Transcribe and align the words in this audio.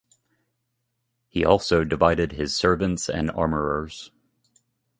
He 1.27 1.45
also 1.45 1.83
divided 1.83 2.31
his 2.31 2.55
servants 2.55 3.07
and 3.07 3.29
armours. 3.29 4.09